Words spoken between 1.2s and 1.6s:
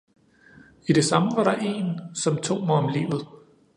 var der